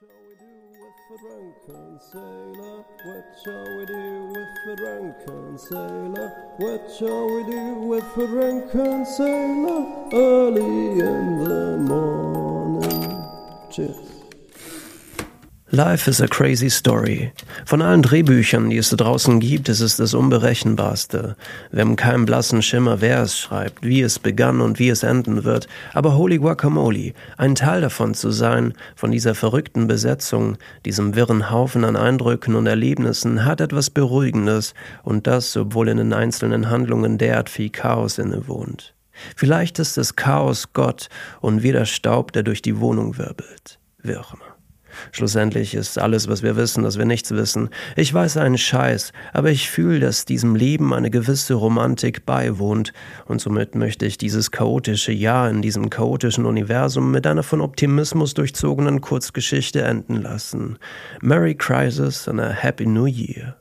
[0.00, 2.84] shall we do with the drunken sailor?
[3.04, 6.28] What shall we do with the drunken sailor?
[6.56, 10.08] What shall we do with the drunken sailor?
[10.12, 13.24] Early in the morning.
[13.70, 14.23] Cheers.
[15.74, 17.32] Life is a crazy story.
[17.66, 21.34] Von allen Drehbüchern, die es da draußen gibt, ist es das unberechenbarste.
[21.72, 25.42] Wir haben keinen blassen Schimmer, wer es schreibt, wie es begann und wie es enden
[25.42, 25.66] wird.
[25.92, 31.84] Aber holy guacamole, ein Teil davon zu sein, von dieser verrückten Besetzung, diesem wirren Haufen
[31.84, 37.50] an Eindrücken und Erlebnissen, hat etwas Beruhigendes und das, obwohl in den einzelnen Handlungen derart
[37.50, 38.94] viel Chaos innewohnt.
[39.34, 41.08] Vielleicht ist es Chaos Gott
[41.40, 43.80] und wie der Staub, der durch die Wohnung wirbelt.
[44.04, 44.53] Wie auch immer.
[45.12, 47.70] Schlussendlich ist alles, was wir wissen, dass wir nichts wissen.
[47.96, 52.92] Ich weiß einen Scheiß, aber ich fühle, dass diesem Leben eine gewisse Romantik beiwohnt,
[53.26, 58.34] und somit möchte ich dieses chaotische Jahr in diesem chaotischen Universum mit einer von Optimismus
[58.34, 60.78] durchzogenen Kurzgeschichte enden lassen.
[61.20, 63.56] Merry Crisis and a Happy New Year.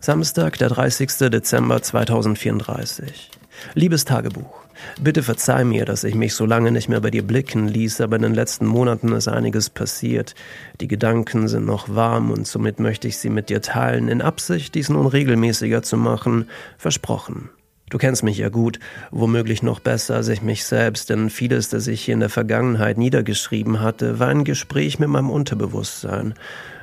[0.00, 1.30] Samstag, der 30.
[1.30, 3.30] Dezember 2034.
[3.74, 4.60] Liebes Tagebuch.
[5.00, 8.16] Bitte verzeih mir, dass ich mich so lange nicht mehr bei dir blicken ließ, aber
[8.16, 10.34] in den letzten Monaten ist einiges passiert.
[10.80, 14.74] Die Gedanken sind noch warm und somit möchte ich sie mit dir teilen, in Absicht,
[14.74, 16.48] dies nun regelmäßiger zu machen.
[16.78, 17.50] Versprochen.
[17.90, 18.78] Du kennst mich ja gut,
[19.10, 22.98] womöglich noch besser als ich mich selbst, denn vieles, das ich hier in der Vergangenheit
[22.98, 26.34] niedergeschrieben hatte, war ein Gespräch mit meinem Unterbewusstsein,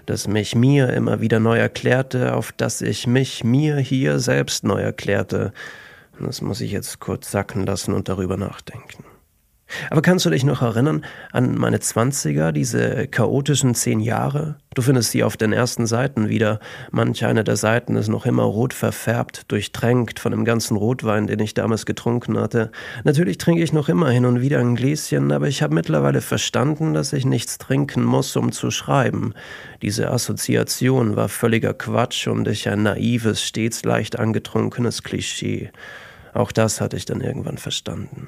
[0.05, 4.81] das mich mir immer wieder neu erklärte, auf das ich mich mir hier selbst neu
[4.81, 5.53] erklärte.
[6.19, 9.03] Das muss ich jetzt kurz sacken lassen und darüber nachdenken.
[9.89, 14.55] Aber kannst du dich noch erinnern an meine Zwanziger, diese chaotischen zehn Jahre?
[14.73, 16.59] Du findest sie auf den ersten Seiten wieder.
[16.91, 21.39] Manch eine der Seiten ist noch immer rot verfärbt, durchtränkt von dem ganzen Rotwein, den
[21.39, 22.71] ich damals getrunken hatte.
[23.03, 26.93] Natürlich trinke ich noch immer hin und wieder ein Gläschen, aber ich habe mittlerweile verstanden,
[26.93, 29.33] dass ich nichts trinken muss, um zu schreiben.
[29.81, 35.71] Diese Assoziation war völliger Quatsch und ich ein naives, stets leicht angetrunkenes Klischee.
[36.37, 38.27] Auch das hatte ich dann irgendwann verstanden.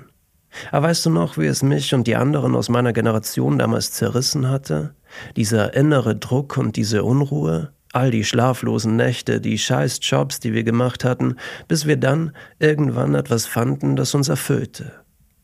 [0.71, 4.49] Aber weißt du noch, wie es mich und die anderen aus meiner Generation damals zerrissen
[4.49, 4.95] hatte?
[5.35, 7.71] Dieser innere Druck und diese Unruhe?
[7.93, 11.35] All die schlaflosen Nächte, die scheiß Jobs, die wir gemacht hatten,
[11.67, 14.91] bis wir dann irgendwann etwas fanden, das uns erfüllte.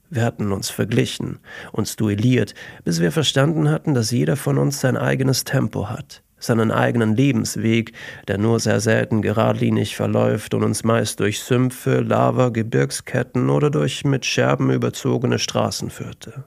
[0.10, 1.38] Wir hatten uns verglichen,
[1.72, 6.72] uns duelliert, bis wir verstanden hatten, dass jeder von uns sein eigenes Tempo hat seinen
[6.72, 7.94] eigenen Lebensweg,
[8.28, 14.06] der nur sehr selten geradlinig verläuft und uns meist durch Sümpfe, Lava, Gebirgsketten oder durch
[14.06, 16.46] mit Scherben überzogene Straßen führte.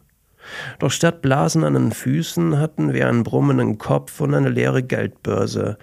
[0.78, 5.78] Doch statt Blasen an den Füßen hatten wir einen brummenden Kopf und eine leere Geldbörse,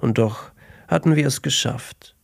[0.00, 0.50] und doch
[0.88, 2.14] hatten wir es geschafft.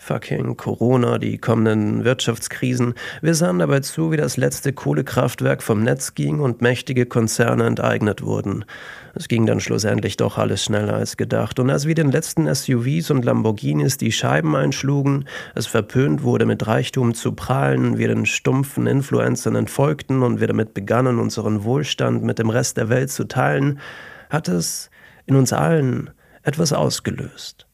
[0.00, 2.94] Fucking Corona, die kommenden Wirtschaftskrisen.
[3.20, 8.22] Wir sahen dabei zu, wie das letzte Kohlekraftwerk vom Netz ging und mächtige Konzerne enteignet
[8.22, 8.64] wurden.
[9.14, 11.58] Es ging dann schlussendlich doch alles schneller als gedacht.
[11.58, 15.24] Und als wir den letzten SUVs und Lamborghinis die Scheiben einschlugen,
[15.56, 20.74] es verpönt wurde, mit Reichtum zu prahlen, wir den stumpfen Influencern entfolgten und wir damit
[20.74, 23.80] begannen, unseren Wohlstand mit dem Rest der Welt zu teilen,
[24.30, 24.90] hat es
[25.26, 26.10] in uns allen
[26.42, 27.66] etwas ausgelöst.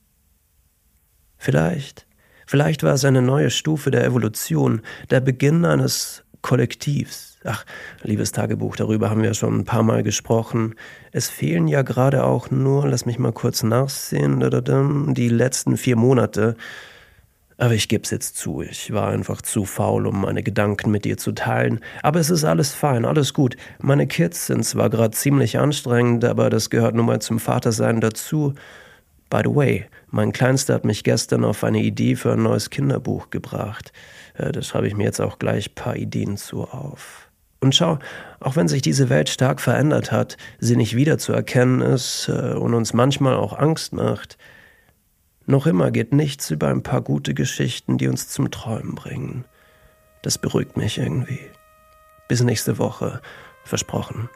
[1.37, 2.07] Vielleicht
[2.47, 7.39] Vielleicht war es eine neue Stufe der Evolution, der Beginn eines Kollektivs.
[7.45, 7.65] Ach,
[8.03, 10.75] liebes Tagebuch, darüber haben wir schon ein paar Mal gesprochen.
[11.13, 14.41] Es fehlen ja gerade auch nur, lass mich mal kurz nachsehen,
[15.15, 16.57] die letzten vier Monate.
[17.57, 21.17] Aber ich geb's jetzt zu, ich war einfach zu faul, um meine Gedanken mit dir
[21.17, 21.81] zu teilen.
[22.03, 23.57] Aber es ist alles fein, alles gut.
[23.79, 28.55] Meine Kids sind zwar gerade ziemlich anstrengend, aber das gehört nun mal zum Vatersein dazu.
[29.35, 33.31] By the way, mein Kleinster hat mich gestern auf eine Idee für ein neues Kinderbuch
[33.31, 33.93] gebracht.
[34.35, 37.29] Äh, das schreibe ich mir jetzt auch gleich ein paar Ideen zu auf.
[37.59, 37.99] Und schau,
[38.39, 42.93] auch wenn sich diese Welt stark verändert hat, sie nicht wiederzuerkennen ist äh, und uns
[42.93, 44.39] manchmal auch Angst macht,
[45.47, 49.47] noch immer geht nichts über ein paar gute Geschichten, die uns zum Träumen bringen.
[50.23, 51.41] Das beruhigt mich irgendwie.
[52.29, 53.21] Bis nächste Woche.
[53.65, 54.29] Versprochen.